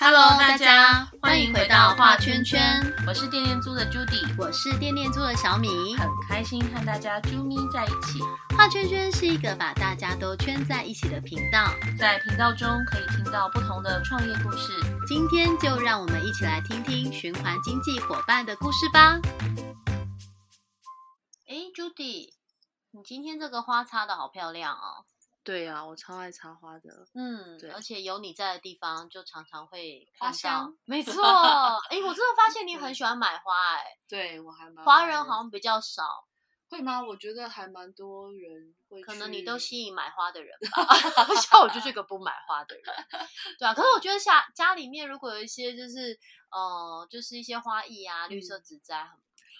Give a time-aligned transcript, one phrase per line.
[0.00, 8.20] Hello，大家欢迎回到画圈圈，我是电电猪的 Judy，我是电电猪的小米，很开心和大家啾咪在一起。
[8.56, 14.72] 画圈圈是一个把大家都圈在一起的频道，在频道中可以听到不同的创业故事。
[15.08, 19.18] 今天就让我们一起来听听循环经济伙伴的故事吧。
[21.48, 22.34] 哎，Judy，
[22.92, 25.04] 你今天这个花插的好漂亮哦。
[25.44, 27.06] 对啊，我超爱插花的。
[27.14, 30.76] 嗯，对而且有你在的地方，就常常会看花香到。
[30.84, 31.22] 没错，
[31.88, 36.02] 哎，我真的发现你很喜欢买花，哎，对我还蛮华人好像比较少，
[36.68, 37.02] 会吗？
[37.02, 40.94] 我觉得还蛮多人会，可能你都吸引买花的人吧。
[41.40, 42.84] 像我就是个不买花的人，
[43.58, 43.72] 对啊。
[43.72, 46.18] 可是我觉得 家家里面如果有一些就是
[46.50, 49.08] 呃，就是一些花艺啊、绿色植栽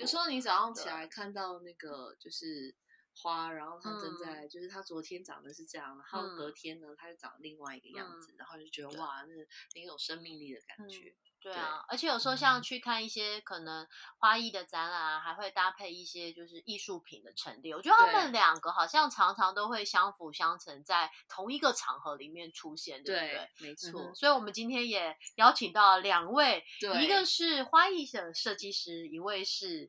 [0.00, 2.74] 有时候你早上起来看到那个就是
[3.22, 9.34] 花，然后它正在、就是它昨天长得是这样，然后嗯隔天呢它就长另外一个样子，然后就觉得哇，那
[9.74, 11.14] 很有生命力的感觉。
[11.40, 13.86] 对啊，而且有时候像去看一些可能
[14.18, 17.76] 花艺的展览啊，还会搭配一些就是艺术品的陈列。
[17.76, 23.28] 我觉得他们对两个好像常常都会相辅相成，在同一个场合里面出现，对不对？
[23.28, 26.64] 对，没嗯错哼，所以我们今天也邀请到两位，
[27.00, 29.88] 一个是花艺的设计师，一位是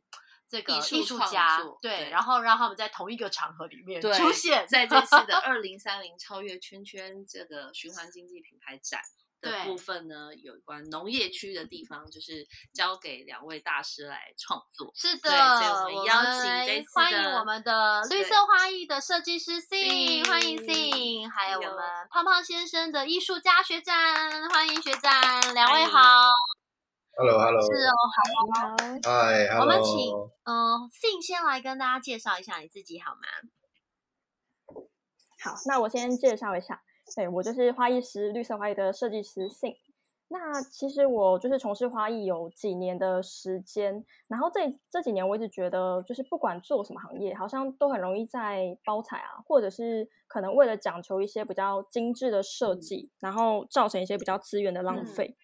[0.50, 9.00] 这个艺术创家作，对，然后让他们在同一个场合里面对出现，在这次的 二零三零超越圈圈这个循环经济品牌展
[9.42, 14.92] 的部分呢，有关农业区的地方，就是交给两位大师来创作。
[14.96, 23.96] 是的，对所以我们邀请这次欢迎我们的绿色花艺的设计师 Sing，Sing 欢迎 Sing，还有我们胖胖先生的艺术家学长，
[24.50, 26.32] 欢迎学长，两位好。
[27.20, 27.92] Hello，Hello，是哦，
[28.30, 28.32] 你
[28.62, 33.28] 好，嗨，Hello，我们请嗯、Sing 先来跟大家介绍一下你自己好吗？
[35.44, 36.82] 好，那我先介绍一下，
[37.18, 39.76] 对我就是花艺师，绿色花艺的设计师 Sing。
[40.30, 55.36] 那其实我就是从事花艺有几年的时间，然后这这几年我一直觉得，就是不管做什么行业，好像都很容易在包材啊，或者是可能为了讲求一些比较精致的设计，然后造成一些比较资源的浪嗯费。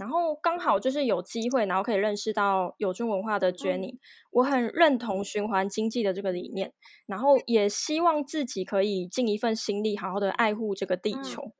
[0.00, 3.98] 然后刚好就是有机会，然后可以认识到有中文化的 Jenny，、
[4.32, 6.72] 我很认同循环经济的这个理念，
[7.06, 11.22] 然后也希望自己可以尽一份心力，好好的爱护这个地嗯。
[11.22, 11.52] 球。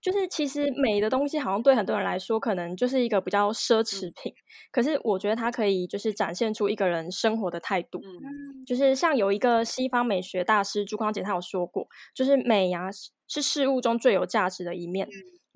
[0.00, 4.32] 就是其实美的东西，好像对很多人来说，可能就是一个比较奢侈品，
[4.70, 7.98] 可是我觉得它可以就是展现出一个人生活的态度。
[7.98, 15.08] 嗯，就是像有一个西方美学大师朱光杰，他有说过，就是美呀、是是事物中最有价值的一面，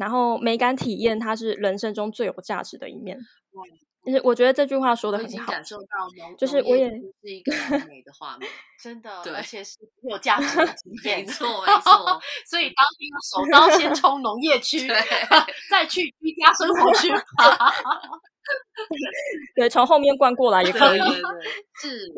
[0.03, 3.17] 然后美感体验它是人生中最有价值的一面。
[3.53, 3.63] 哇
[4.05, 5.87] 就是我觉得这句话说的很好，经感受到
[6.19, 8.51] 农，就是我也是一个很美的画面。
[8.83, 9.79] 真的，而且是
[10.11, 14.89] 有价值的体 没，错，没错， 所以当兵手刀先 冲农业区，
[15.71, 17.09] 再去居家生活区。
[19.55, 21.01] 对，从后面灌过来也可以。
[21.81, 22.13] 是，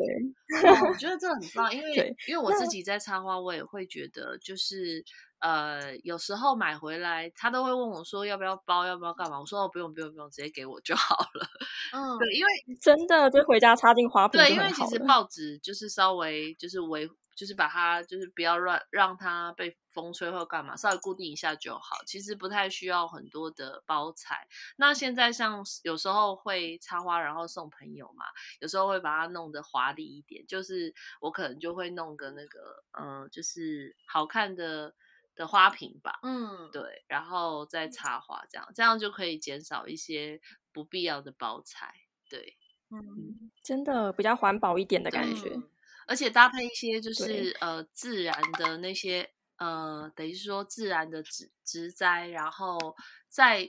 [0.65, 5.05] 哦我觉得这很棒，因为因为我自己在插花，我也会觉得就是
[5.39, 9.39] 呃，有时候买回来，他都会问我说要不要包，要不要干嘛？
[9.39, 11.47] 我说哦，不用不用不用，直接给我就好了。
[11.93, 12.51] 嗯，对，因为
[12.81, 14.99] 真的，就回家插进花盆对，因为其实。
[15.05, 21.97] 报纸就是稍微就是维，就是把它就是不要乱让它被风吹或干嘛，稍微固定一下就好。
[22.07, 24.47] 其实不太需要很多的包材。
[24.77, 28.25] 那现在像有时候会插花，然后送朋友嘛，
[28.61, 30.91] 有时候会把它弄得华丽一点，就是
[31.21, 34.91] 我可能就会弄个那个嗯、呃就是好看的
[35.35, 36.19] 的花瓶吧。
[36.23, 40.39] 嗯，对，然后再插花，这样这样就可以减少一些
[40.71, 41.93] 不必要的包材。
[42.29, 42.57] 对，
[42.89, 45.49] 嗯，真的比较环保一点的感觉。
[45.49, 45.69] 嗯
[46.07, 52.95] 而且搭配一些就是呃自然的那些呃，等于说自然的植植栽，然后
[53.27, 53.67] 在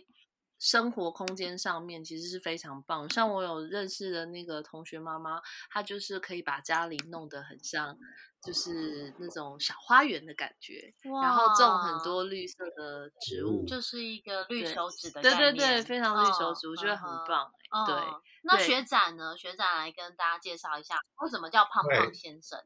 [0.58, 3.08] 生活空间上面其实是非常棒。
[3.10, 5.40] 像我有认识的那个同学妈妈，
[5.70, 7.96] 她就是可以把家里弄得很像
[8.42, 17.08] 就是那种小花园的感觉，然后种很多绿色的植物，就是一个绿对手指的对概念，对对，非常绿手嗯指，我觉得很。
[17.28, 17.86] 棒、欸。
[17.86, 19.36] 对嗯，那对学长呢？
[19.36, 22.60] 学长来跟大家介绍一下，为什么叫胖胖先生？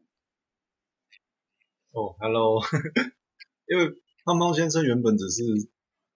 [1.92, 2.60] 哦，Hello，
[3.66, 3.88] 因为
[4.24, 5.42] 胖胖先生原本只是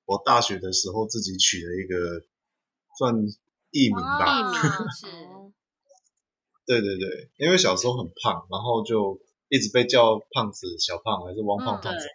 [0.06, 2.24] 我大学的时候自己取了一个
[2.98, 3.14] 算
[3.70, 4.52] 艺名吧，艺名
[4.92, 5.06] 是，
[6.66, 12.10] 对对对，因为小时候很胖，然后就一直被叫胖子、小胖还是汪胖嗯胖子，对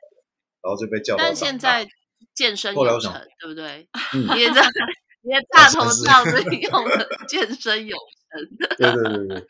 [0.62, 1.88] 然后就被叫到但现在
[2.36, 3.88] 健身有成，对不对？
[4.13, 4.62] 嗯 你也在，
[5.21, 7.97] 你也大头照着用了健身有
[8.30, 9.47] 成，对对对对，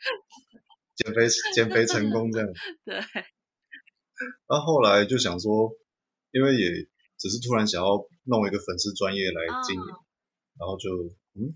[0.96, 2.48] 减肥减肥成功这样。
[2.84, 3.00] 对，
[4.48, 5.72] 那后来就想说，
[6.32, 6.68] 因为也
[7.18, 9.98] 只是突然想要弄一个粉丝专业来经营，啊
[10.58, 10.90] 然后就
[11.34, 11.54] 嗯，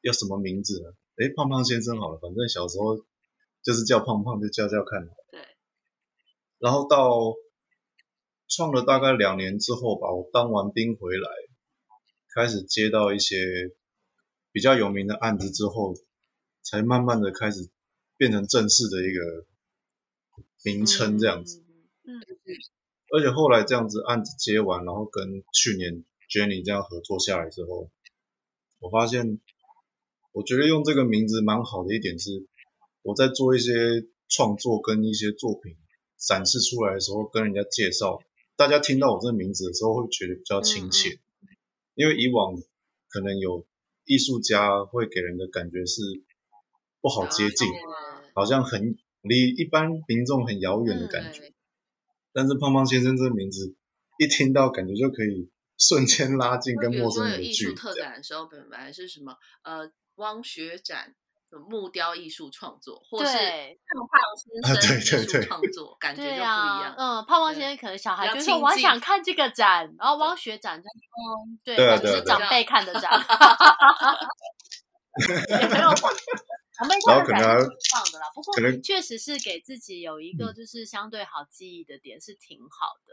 [0.00, 0.92] 要什么名字呢？
[1.16, 2.96] 哎，胖胖先生好了，反正小时候
[3.62, 5.08] 就是叫胖胖，就叫叫看。
[5.30, 5.40] 对。
[6.58, 7.34] 然后到
[8.48, 11.30] 创了大概两年之后吧，我当完兵回来，
[12.34, 13.36] 开始接到一些
[14.52, 15.94] 比较有名的案子之后，
[16.62, 17.70] 才慢慢的开始
[18.16, 19.46] 变成正式的一个
[20.64, 21.62] 名称这样子。
[22.04, 22.20] 嗯。
[23.12, 27.90] 而且后来这样子案子接完，然后跟去年 Jenny 这样合作下来之后，
[28.78, 29.40] 我发现，
[30.32, 32.46] 我觉得用这个名字蛮好的一点是，
[33.02, 33.72] 我在做一些
[34.28, 35.76] 创作跟一些作品
[36.16, 38.22] 展示出来的时候，跟人家介绍。
[38.56, 41.18] 大家听到我这个名字的时候，会觉得比较亲切，
[41.94, 42.54] 因为以往
[43.08, 43.66] 可能有
[44.04, 46.02] 艺术家会给人的感觉是
[47.00, 47.66] 不好接近，
[48.34, 51.52] 好像很离一般民众很遥远的感觉。
[52.32, 53.74] 但是胖胖先生这个名字
[54.18, 57.48] 一听到，感觉就可以瞬间拉近跟陌生人的距离。
[57.48, 61.14] 艺术特展的时候，本来是什么呃汪学展。
[61.68, 66.94] 木雕艺术创作，或是胖胖先生艺术创 作，感觉就不一样。
[66.96, 73.10] 嗯，胖胖先生可能小孩就说我想看这个展，然后汪学展就， 嗯，对，就是长辈看的展。
[75.60, 75.90] 也没有
[76.80, 83.12] 长辈看的展是放的啦，不过确实是给自己有一个就是相对好记忆的点是挺好的。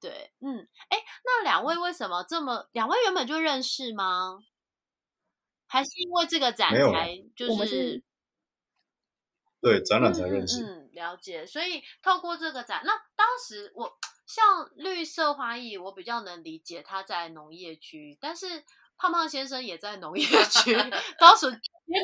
[0.00, 2.68] 对，嗯，哎，那两位为什么这么？
[2.70, 4.38] 两位原本就认识吗？
[5.66, 8.04] 还是因为这个展才就是
[9.60, 11.44] 对展览才认识，嗯，了解。
[11.44, 18.64] 所以透过这个展，那当时我像绿色花艺，我比较能理解他在农业区，但是
[18.98, 20.74] 胖胖先生也在农业区。
[21.18, 21.46] 当时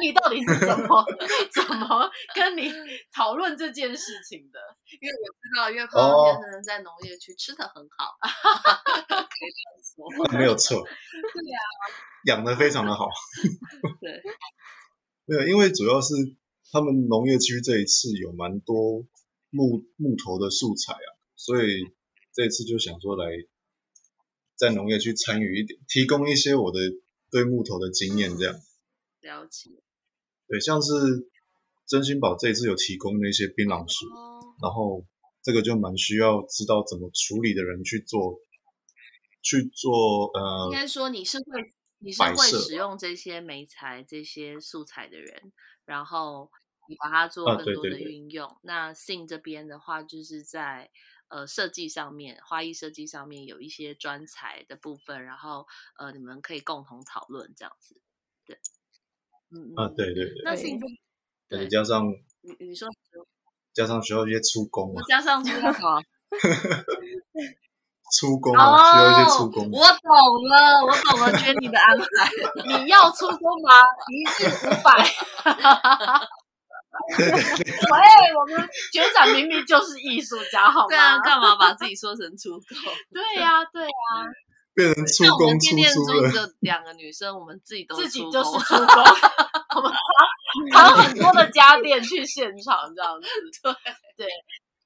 [0.00, 1.04] 你到底是怎么
[1.52, 2.72] 怎么跟你
[3.12, 4.58] 讨论这件事情的？
[5.00, 9.98] 因为我知道，因为胖胖先生在农业区吃的很好， 可以这样说，
[10.38, 10.82] 没有错。
[10.82, 11.58] 对呀。
[12.26, 13.06] 养的非常的好，
[14.00, 14.22] 对，
[15.26, 16.14] 没有，因为主要是
[16.72, 19.04] 他们农业区这一次有蛮多
[19.50, 21.92] 木木头的素材啊，所以
[22.32, 23.26] 这一次就想说来
[24.56, 26.78] 在农业去参与一点，提供一些我的
[27.30, 28.54] 对木头的经验，这样
[29.20, 29.70] 了解。
[30.48, 30.92] 对，像是
[31.86, 34.06] 真心宝这一次有提供那些槟榔树，
[34.62, 35.04] 然后
[35.42, 38.40] 这个就蛮需要知道怎么处理的人去做
[39.42, 41.74] 去做，呃，应该说你是会。
[42.00, 45.54] 你是会使用这些媒材、这些素材的人，
[45.86, 46.50] 然后
[46.86, 48.58] 你把它做更多的运用。
[48.62, 50.90] 那信这边的话，就是在
[51.28, 55.66] 呃设计上面，花艺设计上面有一些专才的部分，然后
[55.98, 58.00] 呃你们可以共同讨论这样子。
[58.46, 58.58] 对，
[59.50, 60.42] 嗯啊，对对对。
[60.44, 60.78] 那信
[61.48, 62.06] 对加上
[62.40, 62.88] 你你说
[63.72, 66.04] 加上需要一些出工，加上出工。
[68.12, 69.68] 出工啊，需要一些出工。
[69.72, 72.06] 我懂了，我懂了，Jenny 的安排。
[72.84, 73.82] 你要出工吗？
[74.08, 75.04] 一日五百。
[77.18, 80.86] 喂，我们学长明明就是艺术家，好吗？
[80.88, 82.64] 对啊，干嘛把自己说成出口？
[83.12, 83.88] 对呀，对呀。
[84.74, 86.30] 变成出工出书了。
[86.32, 88.86] 这两个女生，我们自己都自己就是出工。
[89.76, 89.92] 我们
[90.72, 93.28] 扛扛很多的家电去现场，这样子。
[93.62, 93.72] 对
[94.26, 94.26] 对。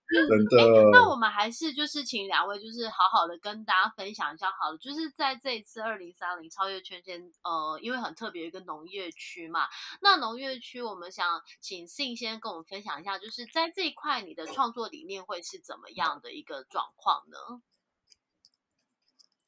[0.09, 1.19] 真的，那我。
[1.19, 9.67] 们还是就是请两位就是好好的跟大家分享一下，好了，就是在这一次二零三零超越圈圈，呃，因为很特别一个农业区嘛，
[10.01, 17.61] 那农业区我们想请信先跟我们分享一下，就是在这一块你的创作理念会是怎么样的一个状况呢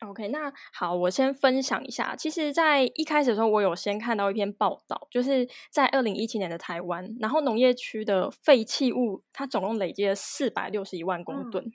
[0.06, 2.16] ？OK，那好，我先分享一下。
[2.16, 11.70] 其实，在一开始的时候，我有先看到一篇报道，就是在二零一七年的台湾，然后农业区的废弃物，它总共累积了四百六十一万公吨，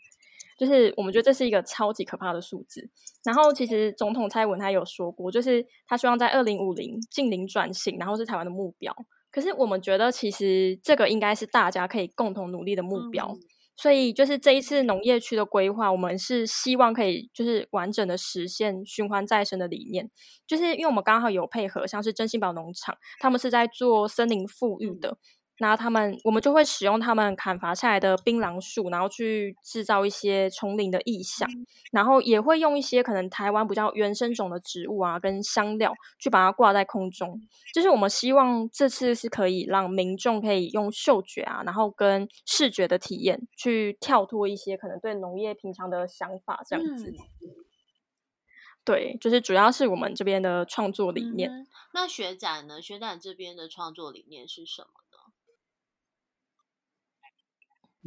[0.58, 2.90] 就是我们觉得这是一个超级可怕的数字。
[3.24, 8.96] 然后，其实总统蔡文他有说过，就是他希望在二零五零近零转型，然后是台湾的目标。
[9.32, 13.38] 可是，我们觉得其实这个应该是大家可以共同努力的目标。
[13.78, 20.10] 所以，就是这一次农业区的规划，我们是希望可以就是完整的实现循环再生的理念。
[20.48, 25.18] 就是因为我们刚好有配合，像是真心宝农场，他们是在做森林富裕的。
[25.60, 31.50] 那他们，我们就会使用他们砍伐下来的槟榔树，然后去制造一些丛林的意象，
[31.92, 37.42] 然后也会用一些可能台湾比较原生种的植物啊，跟香料去把它挂在空中。
[37.74, 47.14] 就是我们希望这次是可以让民众可以用嗅觉啊，然后跟视觉的体验去跳脱一些可能对农业平常的想法，这样子。
[48.84, 51.66] 对，就是主要是我们这边的创作理念。
[51.94, 52.82] 那学展呢？
[52.82, 54.90] 学展这边的创作理念是什么？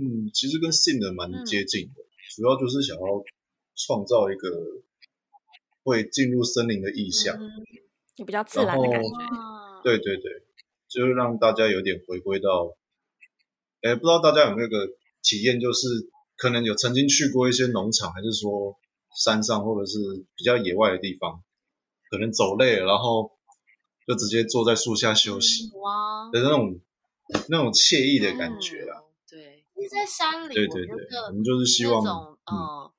[0.01, 2.03] 嗯，其实跟信的蛮接近的，
[2.37, 3.25] 主要就是想要
[3.75, 4.49] 创造一个
[5.83, 7.37] 会进入森林的意象，
[8.15, 9.09] 就比较自然的感觉。
[9.09, 10.43] 嗯对对对，
[10.89, 12.77] 就是让大家有点回归到，
[13.81, 14.89] 哎，不知道大家有没有个
[15.23, 15.87] 体验，就是
[16.37, 18.77] 可能有曾经去过一些农场，还是说
[19.17, 21.45] 山上或者是比较野外的地方，
[22.11, 23.39] 可能走累了，然后
[24.07, 26.81] 就直接坐在树下休息哇，的那种
[27.49, 29.03] 那种惬意的感觉啊。
[29.89, 32.93] 实在山里，对对对，我觉得我们就是希望那种嗯呃，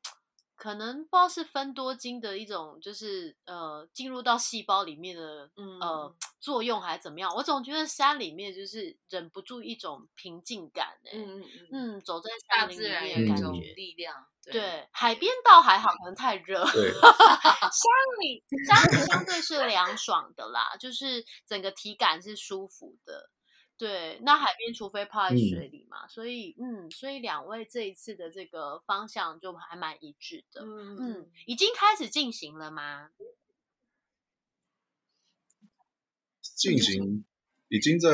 [0.55, 7.33] 可能不知道是分多精的一种，就是呃进入到细胞里面的嗯呃作用还是怎么样？
[7.35, 11.11] 我总觉得山里面就是忍不住一种平静感哎、
[11.71, 13.73] 嗯走在大山林里自然有面的感一种觉。
[13.73, 16.65] 力量，对，海边倒还好，可能太热。
[16.71, 17.91] 对山
[18.21, 23.29] 里山里相对是凉爽的啦，就是整个体感是舒服的。
[23.79, 30.61] 对，那海边除非泡在嗯水里嘛，所以嗯，所以两位这一次的这个方向就还蛮一致的。
[30.65, 33.11] 嗯嗯，已经开始进行了吗？
[36.41, 37.23] 进行
[37.69, 38.09] 已经在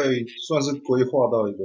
[0.48, 1.64] 算是规划到一个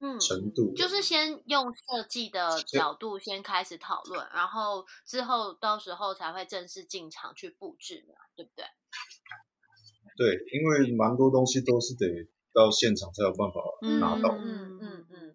[0.00, 8.66] 嗯，程度了，就是先用设计的角度先开始讨论，然后之后到时候才会正式进场去布置嘛，对不对？
[10.18, 13.60] 对，因为蛮多东西都是得到现场才有办法
[13.98, 15.34] 拿到，嗯嗯嗯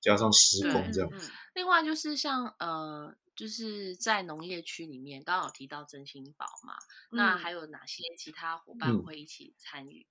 [0.00, 1.10] 加上施工这样。
[1.12, 1.20] 嗯
[1.54, 6.74] 另外就是像呃，就是在农业区里面，刚刚有提到真心宝嘛，
[7.10, 10.06] 那嗯还有哪些其他伙伴嗯会一起参与？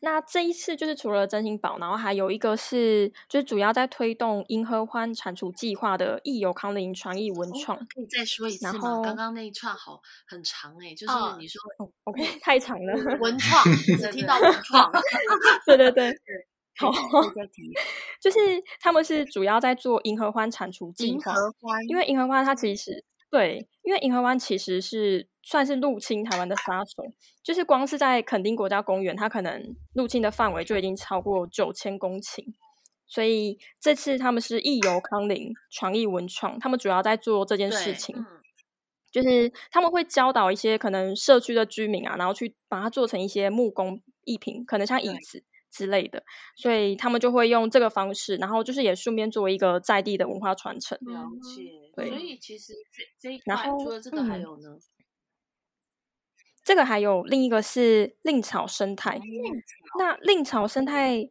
[0.00, 7.78] 那这一次就是除了真心宝，然后还有一个是就是主要在推动银河欢铲除计划的益友康林传艺文创。
[7.78, 9.00] 可以再说一次吗？
[9.02, 13.18] 刚刚那一串好很长哎、就是哦你说哦 OK，太长了。
[13.18, 14.90] 文 创，只听到文创，
[15.66, 16.14] 对对 对，
[16.78, 16.90] 好，
[18.20, 18.38] 就是
[18.80, 21.32] 他们是主要在做银河欢铲除计银划，
[21.88, 27.04] 因为银河湾它其实对，因为银河湾其实是算是入侵台湾的杀手，
[27.42, 32.44] 就是光是在垦丁国家公园，它可能入侵的范围就已经超过九千公顷。
[33.06, 38.26] 所以这次他们是益游康林创艺文创，他们主要在做这件事情，嗯。
[39.10, 46.22] 就是他们会教导一些可能社区的居民啊，然后去把它做成一些木工艺品，可能像椅子之类的，
[46.56, 50.98] 所以他们就会用这个方式，然后就是也顺便作为一个在地的文化传承。
[51.02, 51.70] 了嗯解。
[51.94, 54.78] 对所以其实这这一然块除了这个还嗯有呢，
[56.64, 59.20] 这个还有另一个是令草生态，
[59.98, 61.28] 那令草生态，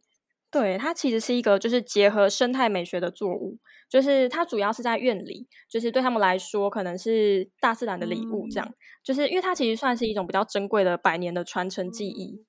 [0.50, 12.44] 对它其实是一个就是结合生态美学的作物，就是它主要是在院里，就是对他们来说可能是大自然的礼物，这样，就是因为它其实算是一种比较珍贵的百年的传承技艺。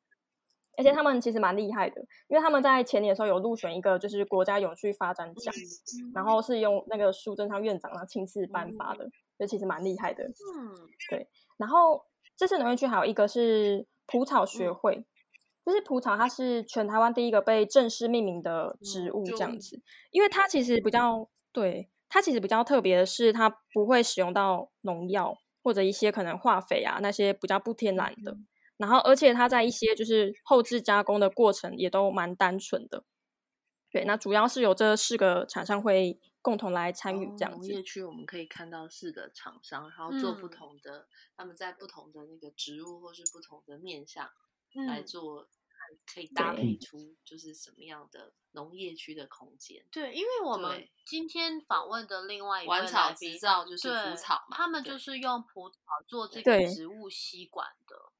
[0.82, 5.54] 而且他们其实蛮厉害的，因为他们在前年的时候有入选一个就是国家永续发展奖，
[6.16, 9.08] 然后是用那个苏贞昌院长他亲自颁发的，
[9.38, 10.24] 就其实蛮厉害的。
[10.24, 10.74] 嗯
[11.10, 12.04] 对然后
[12.36, 15.06] 这次农业区还有一个是蒲草学会，
[15.64, 19.80] 就是蒲草，它是全台湾第一个被正式命名的植物，这样子。
[20.10, 28.36] 因为它其实比较对它其实比较特别的是，它不会使用到农药或者一些可能化肥啊那些比较不天然的。
[28.82, 33.06] 然后，而且它在一些就是后置加工的过程也都蛮单纯的。
[33.92, 37.68] 对，那主要是有这四个厂商会共同来参与这样子。
[37.68, 44.26] 哦农业区我们可以看到四个厂商，然后做不嗯同的，他们在不同的那个植物或是不同的面向
[44.88, 49.86] 来嗯，做，看可以搭配出就是什么样的农业区的空间。
[49.92, 58.14] 对，因为我们今天访问的另外一位玩草来宾执照就是蒲草嘛，他们就是用蒲草做这个植物吸管的。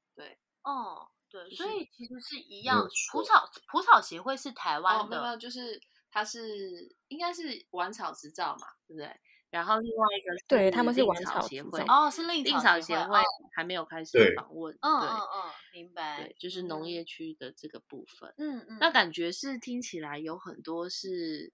[0.62, 3.22] 对，哦，对，所就是以其实是一样蒲。
[3.22, 9.10] 草蒲草协会是台哦，湾的，就是它是应该是玩草执照嘛，对不对？
[9.50, 13.24] 然后另外一个对他们是玩草协会，哦，是令令草协会，草协会哦。
[13.54, 18.32] 还没有开始访问，嗯嗯嗯，明白对，，就是农业区的这个部分。
[18.38, 18.64] 嗯。
[18.66, 21.52] 嗯，那感觉是听起来有很多是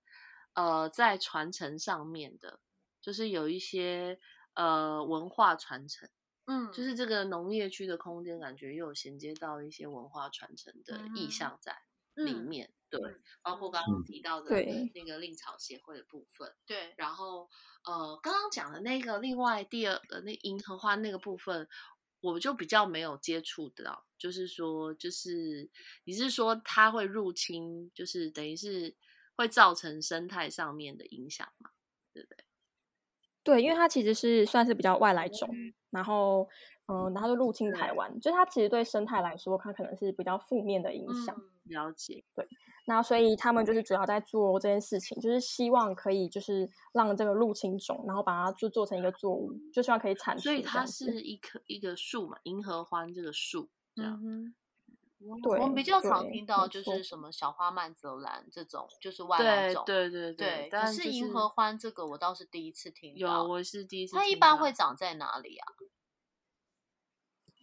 [0.55, 2.61] 呃在传承上面的，
[3.01, 4.21] 就是有一些
[4.55, 6.09] 呃文化传承，
[6.49, 11.77] 嗯，就是这个农业区的空间，感觉又有衔接到一些文化传承的意嗯向在
[12.15, 12.73] 里嗯面。
[12.91, 14.51] 对嗯，包括刚刚提到的
[14.95, 17.49] 那个令草协会的部分，对，然后
[17.85, 21.69] 呃刚刚讲的那个另外第二呃那银河花那个部分。
[22.21, 25.71] 我就比较没有接触到，就是说，就是
[26.03, 28.97] 你是说它会入侵，就是等于是
[29.37, 31.71] 会造成生态上面的影响嘛，
[32.13, 32.45] 对不对？
[33.49, 35.49] 对，因为它其实是算是比较外来种，
[35.89, 36.47] 然后
[36.89, 41.35] 嗯、呃然后就入侵台湾，就是它其实对生态来说，它可能是比较负面的影响。
[41.35, 42.23] 嗯了解。
[42.35, 42.47] 对
[42.87, 50.85] 那所以他们就是主要在做这件事情，就是希望可以就是让这个入侵种，然后把它就做成一个作物，就希望可以产出所以它。
[50.85, 54.21] 是一棵一个树嘛，银河欢这个树这样。
[55.43, 59.83] 对我们比较常听到就是什么小花曼泽兰这种，就是外来种。
[59.85, 63.43] 对对对，但可是银河欢这个我倒是第一次听有，到。
[63.45, 65.67] 我是第一次它一般会长在哪里啊？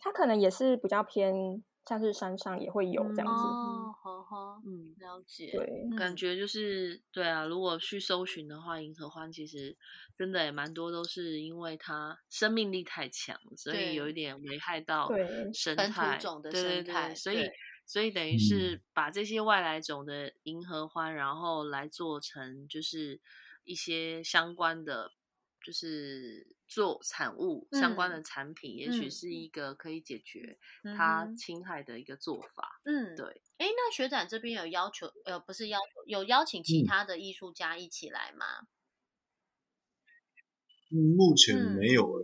[0.02, 3.44] 它可能也是比较偏，像是山上也会有这样子。
[3.44, 5.52] 哦，好好，嗯，了解。
[5.52, 9.78] 对，嗯感觉就是对啊，如果去搜寻的话，银河欢其实
[10.18, 17.50] 真的也蛮多，都是因为它生命力太强，所以有一点危害到对生态种的对对生态对，所以
[17.86, 23.22] 所以等于是把这些外来种的银河欢，然后来做成就是
[23.64, 25.12] 一些相关的。
[25.66, 32.80] 就是做产物相关的嗯产品，也许嗯是一个可以解决嗯它侵害的一个做法。
[32.84, 33.42] 嗯，对。
[33.58, 38.46] 哎，那学长这边有要求，呃，不是要求，有邀请其嗯他的艺术家一起来吗？
[40.92, 42.24] 嗯，目前嗯没有诶、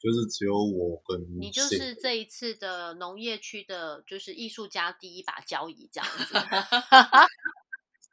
[0.00, 6.34] 就是只有我跟你就是这一次的农业区的，就是艺术家第一把交椅这样子。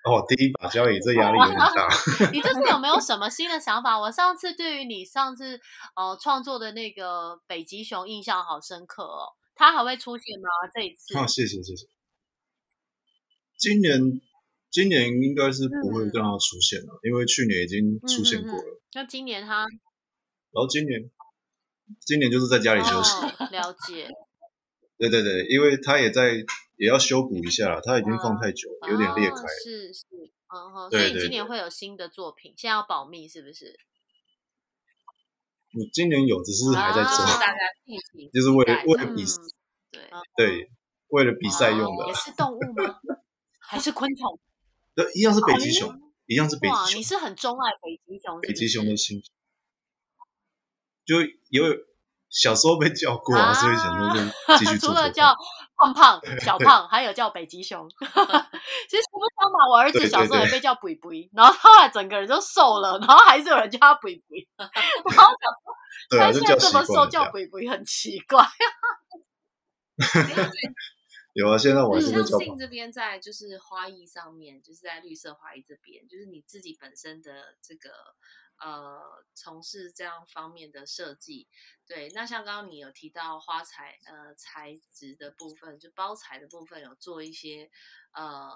[0.03, 1.88] 哦，第一把交椅，这压力有点大。
[2.34, 4.00] 你这次有没有什么新的想法？
[4.00, 5.60] 我上次对于你上次
[5.96, 10.48] 呃创作的那个北极熊印象好深刻哦，它还会出现吗？
[10.74, 11.15] 这一次？
[11.17, 11.86] 啊，谢谢谢谢。
[13.60, 14.20] 今年
[14.72, 18.81] 今年应该是不会嗯让它出现了，因为去年已经出现过嗯嗯嗯了。
[18.93, 21.12] 那今年它然后今年
[22.00, 23.13] 今年就是在家里休息。
[23.17, 24.10] 哦、了解，
[24.98, 26.43] 对对对，因为它也在
[26.82, 29.48] 也要修补一下了，它已经放太久了，有点裂开哦。
[29.64, 30.04] 是是，
[30.52, 33.80] 嗯哼，所以你今年对会有新的作品，现在要保密是不是？
[35.74, 37.24] 我今年有，只是还在啊做，
[38.34, 39.46] 就是为了为了比嗯
[39.92, 40.72] 对，对
[41.10, 42.98] 为了比赛用的哦也，是动物吗？
[43.62, 44.40] 还是昆虫？
[44.96, 45.88] 对，一样是北极熊，
[46.26, 49.22] 一样是北哇，极熊，你是很钟爱北极熊是是，北极熊的心，
[51.06, 51.18] 就
[51.50, 51.64] 有
[52.32, 55.03] 小时候被叫过啊，所以想说就继续 除做做看。
[55.03, 55.36] 了叫
[55.81, 57.89] 胖胖、小胖，还有叫北极熊。
[58.87, 64.48] 其实不相嘛，我儿子小时候也被叫鬼鬼，然后后来整个人就瘦了，然后还是有人叫他鬼鬼。
[64.57, 67.07] 然后想说他现在这么瘦。
[67.07, 68.46] 叫鬼鬼很奇怪。
[71.33, 72.24] 有啊，现在我还是。
[72.25, 77.89] 信这边在就是花艺上面，就是在绿色花艺这边，就是你自己本身的这个
[78.62, 81.48] 呃从事这样方面的设计。
[81.86, 87.70] 对，那像刚刚你有提到花材呃材质的部分，就包材的部分有做一些
[88.14, 88.50] 呃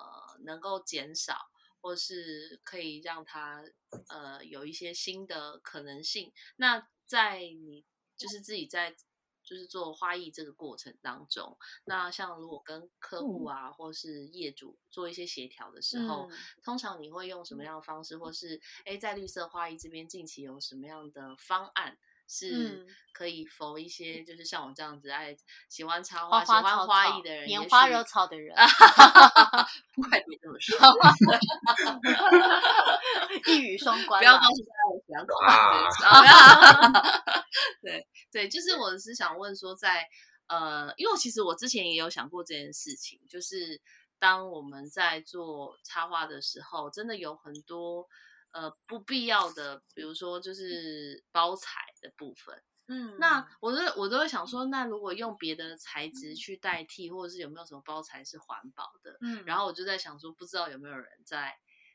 [0.45, 1.51] 能够减少。
[1.81, 3.63] 或是可以让它
[4.07, 6.33] 呃有一些新的可能性。
[6.55, 7.85] 那在你
[8.17, 8.95] 就是自己在
[9.45, 11.55] 就是做花艺这个过程当中，
[11.85, 16.37] 那像如果跟客户啊、或是业主做一些协调的时候，嗯。
[16.63, 21.97] 通常你会用什么样的方式，或是哎在绿色花艺这边近期有什么样的方案？
[22.27, 22.87] 是嗯。
[23.13, 25.33] 可以否一些，就是像我这样子爱
[25.69, 30.77] 喜欢插花喜欢花艺的人，拈花惹草的人， 快别这么说，
[33.47, 34.19] 一语双关。
[34.19, 36.91] 不要告诉大家我啊！
[37.81, 40.07] 对对，就是我是想问说在，
[40.47, 43.79] 呃，因为其实我之前也有想过这件事情，就是
[44.19, 48.07] 当我们在做插画的时候，真的有很多
[48.51, 52.61] 呃不必要的，比如说就是包材的部分。
[52.87, 59.17] 嗯那我都我都会想说，那如果用别的材质去代替，或者是有没有什么包材是环保的？
[59.21, 61.51] 嗯然后我就在想说，不知道有没有人在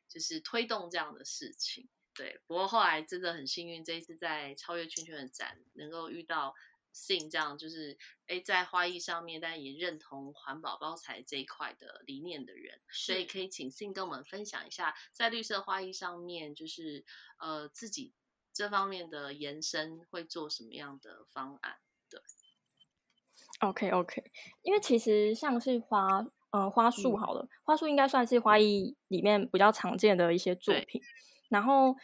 [0.08, 1.88] 就是推动这样的事情。
[2.14, 6.54] 对，不过后来真的很幸运，这一次在超越圈圈的展能够遇到
[6.92, 7.96] 信这样，就是
[8.26, 17.04] 哎在花艺上面，但也认同环保包材这一块的理念的人，所以可以请信跟我们分享一下，在绿色花艺上面，就是
[17.38, 18.12] 呃自己
[18.52, 21.76] 这方面的延伸会做什么样的方案？
[22.10, 22.20] 对
[23.60, 24.30] OK OK，
[24.62, 31.00] 因为其实像是花，呃，花束嗯好了，花束应该算是花艺里面比较常见的一些作品。
[31.50, 31.94] 然后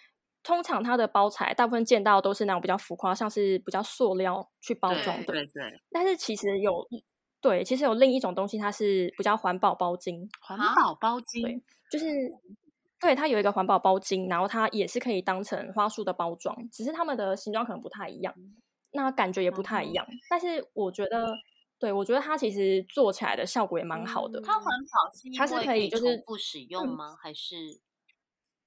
[0.42, 5.32] 通常它的包材大部分见到都是那种比较浮夸，像是比较塑料去包对装的。
[5.32, 7.02] 对对，但是其实有一
[7.40, 12.06] 对，其实有另一种东西，它是比较环保包巾，环啊保包巾，对就是
[13.00, 18.35] 对它有一个环保包巾，然后它也是可以当成花束的包装，只是它们的形状可能不太一样，
[18.92, 20.06] 那感觉也不太一样。
[20.28, 21.26] 但是我觉得，
[21.78, 24.40] 对我觉得它其实做起来的效果也蛮好的。
[24.40, 27.16] 嗯它环保是因它是为可以就是不使用嗯吗？
[27.22, 27.54] 还是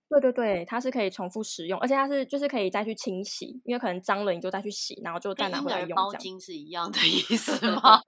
[0.09, 5.95] 对对对，它是可以重复使用，而且它是就是可以再去清洗，因为可能脏了你就再去洗，然后就再拿回来用这样。
[5.95, 8.01] 包巾是一样的意思吗？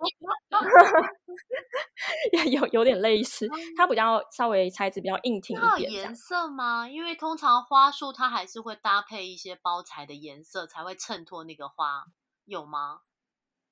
[2.51, 6.89] 有有点类似，它比较稍微材质比较硬挺它有一点，这样颜色吗？
[6.89, 12.05] 因为通常花束它还是会搭配一些包材的颜色，才会衬托那个花，
[12.45, 13.01] 有吗？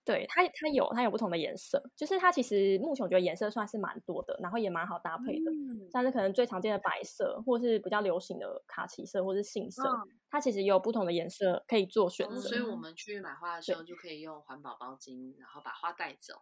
[0.10, 5.52] 对它它有它有不同的颜色，就是它其实目前我觉得颜色算是蛮多的，然后也蛮好搭配的。
[5.52, 12.50] 嗯，像是可能最常见的白色，或是比较流行的卡其色，或是杏色，嗯它其实也有不同的颜色可以做选哦择。
[12.50, 16.34] 所以我们去买花的时候就可以用环保包巾，然后把花带走，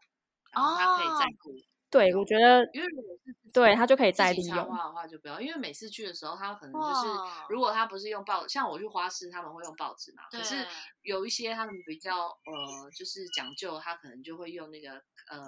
[0.54, 1.52] 然后它可以再哦顾。
[1.89, 4.65] 对，我觉得因为如果是对他就可以再利用。
[4.65, 7.08] 花的话就不要，因为每次去的时候，他可能就是
[7.50, 10.67] 如果他不是用报，像我去花市，他们会用报纸嘛，可是
[11.02, 14.91] 有一些他们比较呃就是讲究，他可能就会用那个
[15.30, 15.47] 呃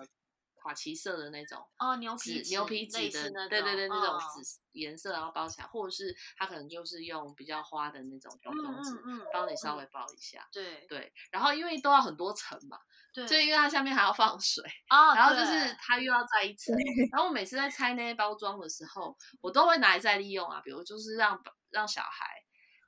[0.59, 1.57] 卡其色的那种。
[1.77, 8.91] 哦，牛皮纸牛皮纸的那，对对对，那种嗯纸颜色然后包起来，或者是他可能就是用比较花的那种包装纸
[9.33, 10.47] 帮你稍嗯微包一下。
[10.51, 12.77] 对对，然后因为都要很多层嘛，
[13.13, 16.75] 对，所以因为它下面还要放水，啊，然后就是它又要再一 层，
[17.11, 21.41] 然后我每次在拆那些包装的时候，我都会拿来再利用啊，比如就是让
[21.71, 22.25] 让小孩，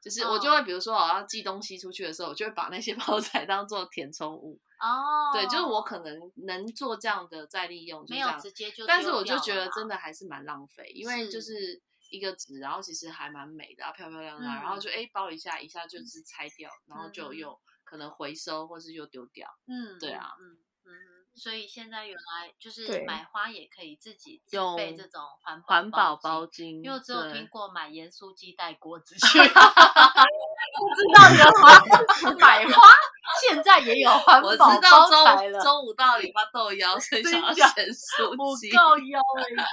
[0.03, 11.81] 就是我就哦会比如说我要寄东西出去的时候，我就会把那些 包材当做填充物，哦，对，就是我可能能做这样的再利用，就没有样直接就，但是我就觉得真的还是蛮浪费，因为就是。
[12.11, 17.37] 一个纸，然后其实还蛮美的、啊，漂漂亮亮，然后就哎包一下，一下就是拆掉，然后就嗯。
[17.37, 19.47] 又可能回收，或是又丢掉。
[19.65, 20.91] 嗯，对啊嗯嗯嗯，
[21.33, 27.31] 所以现在原来就是对买花也可以自己自用备这种环环保包包巾，因为我只有对。
[27.31, 32.91] 听过买盐酥鸡带锅子去， 不知道原来 买花
[33.51, 35.59] 现在也有环我知保道包材了。
[35.59, 38.51] 中中午到礼拜豆腰，所以真想要假选书不。
[38.71, 39.63] 够腰了？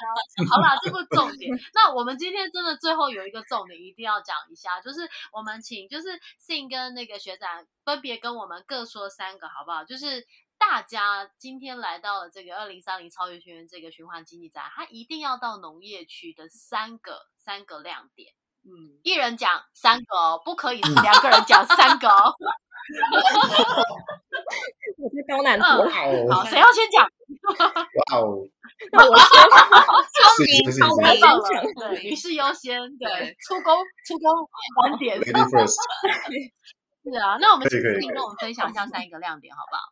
[0.48, 1.50] 好啦，这不重点。
[1.74, 5.00] 那我们今天真的最后有一个重点一定要讲一下，就是
[5.32, 9.84] 我们请就是信跟那个学长分别跟我们各说三个，好不好？
[9.84, 18.32] 就是大家今天来到了这个二零三零超越学院这个循环经济展，它一定要到农业区的三个三个亮点，
[18.64, 22.34] 嗯，一人讲三个哦，不可以是两个人讲三个哦。
[24.98, 26.10] 我是高难度，嗯哇好，
[26.40, 27.04] 哦，谁要先讲？
[27.58, 27.66] 哇
[28.18, 28.20] 哦，
[28.92, 29.24] 那我先
[30.36, 30.80] 是是是是。
[31.02, 33.74] 太棒了先讲，对，女士优先，对对，出工
[34.06, 34.26] 出工
[34.82, 35.16] 晚点。
[35.24, 35.30] 是
[37.18, 39.82] 啊，那我们请可以跟我们分享一下三个亮点，好不好？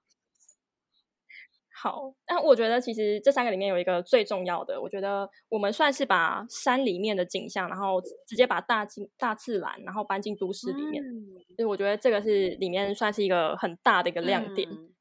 [1.86, 11.24] 好，但我觉得其实这三个里面有一个最重要的，我觉得我们算是把山里面的景象，然后直接把大进大自然，然后搬进都市里面，嗯。
[11.54, 14.68] 所以我觉得这个是里面算是一个很大的一个亮点。
[14.68, 14.92] 嗯。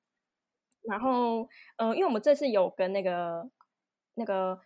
[0.87, 3.49] 然后，呃，因为我们这次有跟那个
[4.13, 4.59] 那个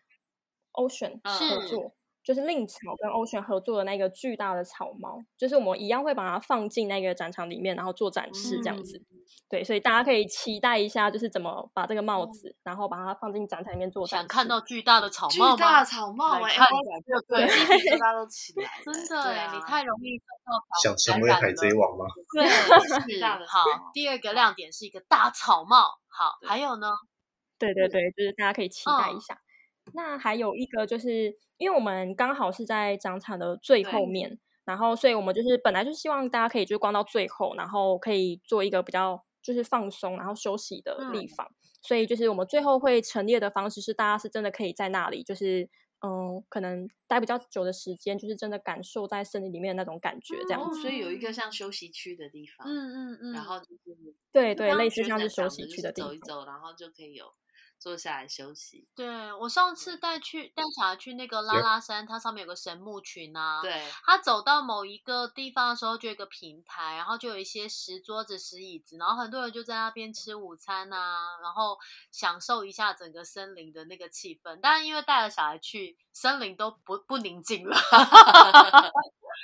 [0.74, 1.96] Ocean 嗯合作，
[2.30, 9.00] 就是令草跟 Ocean 合作的那个巨大的草帽，就是我们一样会把它放进那个展场里面，然后做展示这样子。
[9.00, 9.18] 嗯
[9.50, 14.22] 对，所以大家可以期待一下，就是怎么把这个帽子，然后把它放进展场里面做展示。
[14.22, 15.86] 想看到巨大的草帽 巨大的？
[15.86, 16.66] 草帽看我一下
[17.28, 17.48] 对
[18.86, 22.06] 真的哎，你太容易受到想成为海贼王吗？
[22.36, 22.48] 对，
[23.48, 23.64] 好。
[23.92, 26.94] 第二个亮点是一个大草帽，好，还有呢？
[27.58, 29.36] 对对对，就是大家可以期待一嗯下。
[29.94, 41.48] 那还有一个就是，因为我们刚好是在展场的最后面，然后所以我们就是本来就希望大家可以就逛到最后，然后可以做一个比较就是放松然后休息的地嗯方。
[41.82, 45.70] 所以就是我们最后会陈列的方式是，大家是真的可以在那里，就是
[46.02, 50.74] 嗯，可能待比较久的时间，就是真的感受在森林里面的那种感觉，这样。
[50.74, 56.10] 所以有一个像休息区的地方，嗯嗯嗯，然后就是对对，类似像是休息区的地方。
[56.10, 57.26] 走一走，然后就可以有
[57.80, 58.88] 坐下来休息。
[58.96, 71.78] 对我上次带去带小孩去那个拉拉山，它上面有个神木群啊，对，他走到某一个地方的时候，就有一个平台，然后就有一些石桌子、石椅子，然后很多人就在那边吃午餐啊，然后
[72.12, 74.60] 享受一下整个森林的那个气氛。
[74.62, 77.78] 但是，因为带了小孩去，森林都不不宁静了。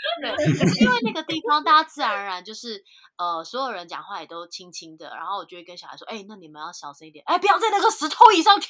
[0.21, 2.83] 对， 可是因为那个地方，大家自然而然就是
[3.17, 8.69] 呃，所有人讲话也都轻轻的，然后我就会跟小孩说：“哎、那你们要小声一点，哎，不要在那个石头椅上跳。”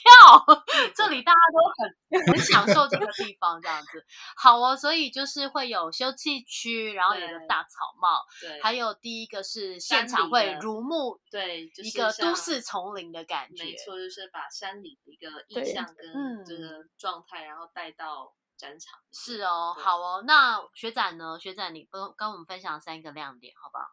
[0.95, 4.05] 这里大家都很很享受这个地方，这样子。
[4.37, 13.63] 好哦，所以就是会有休憩区，然后有个大草帽，对，还有第一个是现场会如沐对，就一个都市丛林的感觉。
[13.63, 18.99] 没错，就是把山里的一个印象嗯跟这个状态，然后带到展场。
[19.11, 20.23] 是哦，好哦。
[20.25, 21.37] 那学展呢？
[21.39, 23.85] 学长，你跟跟我们分享三个亮点，好不好？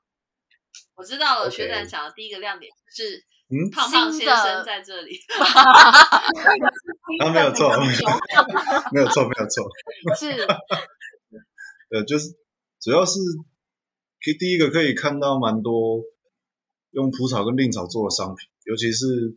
[0.95, 5.19] 我知道了学长讲的第一个亮点是嗯，胖胖先生在这里。
[7.21, 7.69] 啊，没有 错，
[8.93, 9.69] 没有错，没有错。
[10.19, 10.47] 是，
[11.91, 12.31] 呃，就是
[12.81, 13.19] 主要是
[14.25, 16.01] 可以第一个可以看到蛮多
[16.91, 19.37] 用蒲草跟蔺草做的商品，尤其是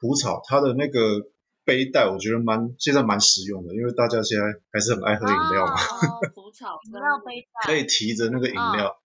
[0.00, 1.30] 蒲草，它的那个
[1.64, 9.00] 背带，我觉得蛮现在蛮实用的，因为大家现在还是很爱喝饮料嘛， 哦，蒲草饮料杯带可以提着那个饮料。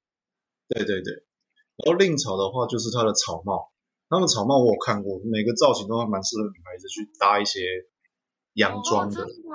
[0.67, 1.13] 对对对，
[1.77, 3.71] 然后令草的话就是它的草帽，
[4.09, 7.61] 他们草帽我有看过，每个造型都还蛮适合女孩子去搭一些
[8.53, 9.51] 洋装的，哦真的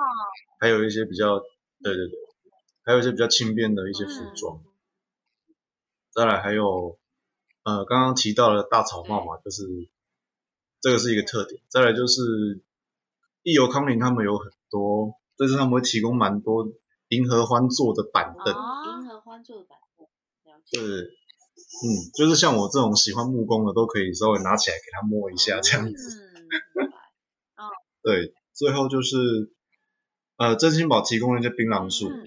[0.61, 1.41] 还有一些比较
[1.83, 2.19] 对对对，
[2.85, 4.63] 还有一些比较轻便的一些服装。
[6.13, 6.99] 再来还有
[7.65, 9.65] 呃刚刚提到的大草帽嘛，就是
[10.81, 11.61] 这个是一个特点。
[11.69, 12.63] 再来就是
[13.43, 16.67] 益友康宁他们有很多，但是他们会提供蛮多
[17.09, 18.55] 银河欢做的板凳。
[18.55, 20.07] 啊银河欢做的板凳，
[20.53, 20.79] 了解。
[20.79, 25.93] 对，嗯，就是像我这种喜欢木工的，都可以稍微拿起来给他摸一下这样子。
[25.93, 26.97] 嗯，明白
[28.03, 29.17] 对，最后就是
[30.37, 32.09] 呃，真心宝提供了一些槟榔树。
[32.09, 32.25] 嗯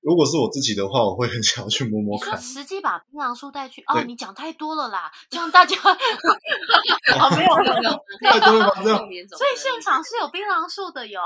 [0.00, 2.40] 如果是我自己的话，我会很想要去摸摸你说看。
[2.40, 11.20] 实际把槟榔树带去哦，你讲太多了啦，这样大家 哦，没有没有没有，太多了吧这样所以现场是有槟榔树的哟，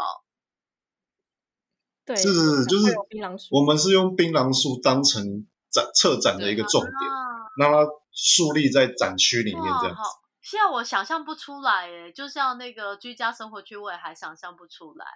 [2.04, 10.00] 对，是是是就是槟榔树我们是用槟榔树当成展策展的一个重点，啊，让它树立在展区里面，这样子。
[10.42, 15.06] 现在我想象不出来哎，就像那个居家生活区，我也还想象不出来。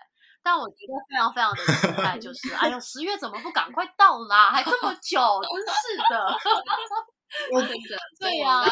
[0.43, 4.51] 但我觉得非常非常的期待，就是哎呦，十月怎么不赶快到啦？
[4.51, 6.39] 还这么久，真是的。
[7.51, 8.65] 真的，对呀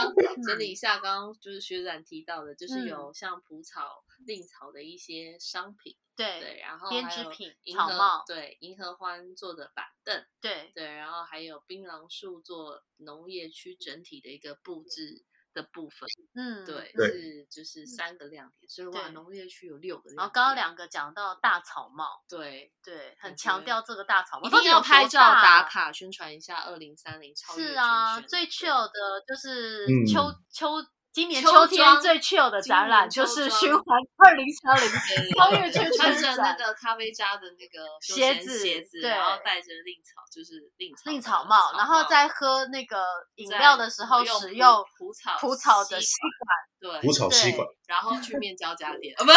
[0.47, 15.23] 整理一下，刚刚就是学长提到的，就是嗯有像蒲草、令草的一些商品，对对，然后编织品草帽对，银河欢做的板凳，对，对，然后还有槟榔树做农业区整体的一个布置
[15.57, 19.13] 的部分，嗯，对，是就是三个亮点，所以哇，对。
[19.13, 22.71] 农业区有六个，然后刚刚两个讲到大草帽，对。
[22.85, 25.65] 对，很强调这个大草帽，一定要拍照打。
[25.65, 30.07] 卡宣传一下二零三零超越是啊，最 chill 的就是嗯。
[30.07, 30.69] 秋秋
[31.17, 34.87] 今年秋秋天最 chill 的展览就是循环二零三零
[35.35, 43.03] 超越圈穿着那个咖啡渣的那个鞋子鞋子，然后戴着令草，就是令草令草帽，然后在喝那个
[43.37, 46.13] 饮料的时候使用蒲草蒲草的吸吸
[46.45, 47.01] 管，对。
[47.01, 49.33] 蒲草吸管，然后去面交家电， 啊不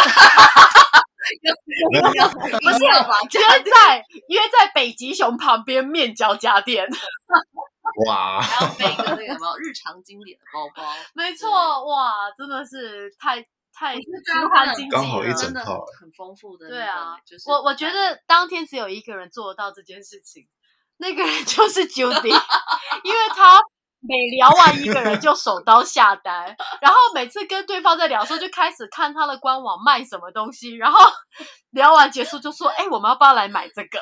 [2.60, 6.86] 不是约在约在北极熊旁边面交家店，
[8.06, 10.82] 哇，还要背一个那个什么日常经典的包包，
[11.14, 11.50] 没错，
[11.86, 14.04] 哇，真的是太太循
[14.52, 18.18] 环经济刚好一了整套真的很很丰富的那个，对啊就是我我觉得。
[18.26, 20.46] 当天只有一个人做得到这件事情，
[20.98, 22.28] 那个人就是 Judy，
[23.04, 23.58] 因为他
[24.00, 30.98] 每聊完一个人就手刀下单，然后每次跟对方在聊的时候就开始看他的官网卖什么东西，然后
[31.70, 34.00] 聊完结束就说：“哎、我们要不要来买这个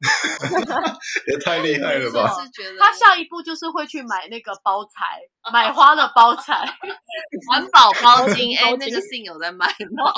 [1.26, 2.28] 也太厉害了吧！
[2.40, 5.20] 是觉？”得他下一步就是会去买那个包材，
[5.52, 6.64] 买花的包材。
[7.50, 10.12] 环保包巾， 哎，那个信有在卖吗？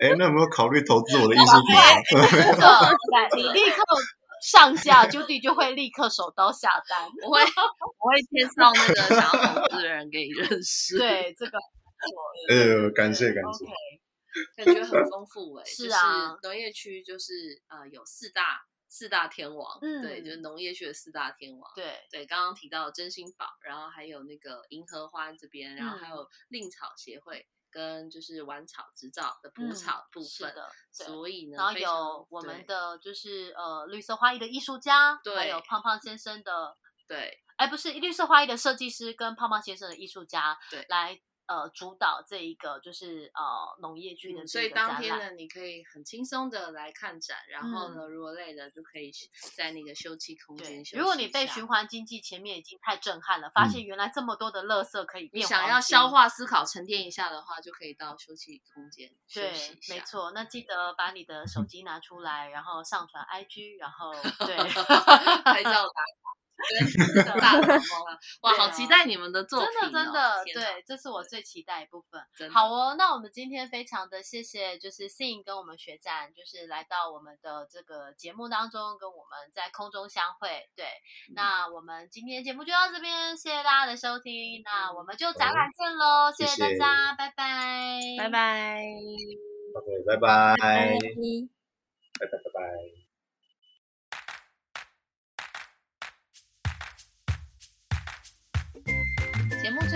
[0.00, 1.94] 哎，那有没有考虑投资我的艺术品啊？
[2.30, 2.96] 真的，
[3.36, 3.82] 你立刻
[4.42, 7.08] 上架，Judy 就会立刻手刀下单。
[7.24, 11.58] 我会我会介绍那个想要投资的人给你认识，，对，这个
[12.50, 13.64] 呃，感谢感谢。
[14.56, 21.70] 感觉很丰富哎、 是啊就是农业区就是呃有四大四大天王，嗯对，就是农业区的四大天王。
[21.74, 26.10] 对，对，刚刚提到真心宝，然后还有那个银河花这边，然后还嗯。
[26.16, 31.50] 有令草协会跟就是玩草执照的蒲嗯草部分，是的，所以。
[31.50, 36.76] 呢，然后有我们的就是呃绿色花艺的艺术家，还有胖胖先生的，
[37.08, 37.42] 对。
[37.56, 40.86] 哎不是绿色花艺的设计师跟胖胖先生的艺术家，对。
[40.88, 44.66] 来呃主导这一个就是呃农业区的嗯，所以。
[44.76, 49.10] 当天呢，你可以很轻松的来看展，然后嗯呢，如果累了就可以
[49.54, 59.94] 在那个休憩空间，休息如果你被循环经济前面已经太震撼了，发嗯现原来这么多的垃圾可以你想要消化、思考、沉淀一下的话，就可以到休息空间休对息一，下。
[59.94, 60.32] 没错。
[60.32, 64.12] 那记得把你的手 机拿出来，然后上传 IG，然后
[64.44, 64.56] 对，
[65.44, 66.36] 拍照打卡，
[67.14, 72.50] 跟大草帽啊，哇，好期待你们的作品、真哦，的真的，对，这是我最期待的部分。
[72.50, 80.68] 好哦，那我们今天非常的谢谢，就是 Sing 跟我们学长，就是来到我们的这个节目当中，跟我们在空中相会。
[80.74, 80.86] 对，
[81.30, 88.30] 嗯那我们今天节目就到这边，谢谢大家的收听，那嗯我们就展览见喽，谢谢谢大家，拜拜，拜。
[88.30, 88.82] 拜。
[89.76, 93.05] OK，拜拜，拜拜拜拜拜。